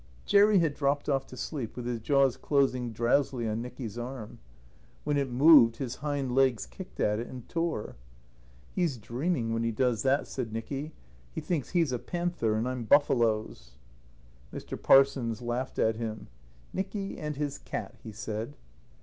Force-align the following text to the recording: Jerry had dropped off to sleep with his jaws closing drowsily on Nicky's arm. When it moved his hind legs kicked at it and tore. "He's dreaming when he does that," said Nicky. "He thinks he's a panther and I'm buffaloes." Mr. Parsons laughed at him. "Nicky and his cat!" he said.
Jerry 0.25 0.57
had 0.57 0.73
dropped 0.73 1.07
off 1.07 1.27
to 1.27 1.37
sleep 1.37 1.75
with 1.75 1.85
his 1.85 1.99
jaws 1.99 2.35
closing 2.35 2.91
drowsily 2.91 3.47
on 3.47 3.61
Nicky's 3.61 3.99
arm. 3.99 4.39
When 5.03 5.15
it 5.15 5.29
moved 5.29 5.77
his 5.77 5.97
hind 5.97 6.33
legs 6.33 6.65
kicked 6.65 6.99
at 6.99 7.19
it 7.19 7.27
and 7.27 7.47
tore. 7.47 7.97
"He's 8.71 8.97
dreaming 8.97 9.53
when 9.53 9.61
he 9.61 9.69
does 9.71 10.01
that," 10.01 10.25
said 10.25 10.51
Nicky. 10.53 10.91
"He 11.33 11.39
thinks 11.39 11.69
he's 11.69 11.91
a 11.91 11.99
panther 11.99 12.55
and 12.55 12.67
I'm 12.67 12.83
buffaloes." 12.85 13.75
Mr. 14.51 14.75
Parsons 14.75 15.39
laughed 15.39 15.77
at 15.77 15.97
him. 15.97 16.29
"Nicky 16.73 17.19
and 17.19 17.35
his 17.35 17.59
cat!" 17.59 17.99
he 18.01 18.11
said. 18.11 18.55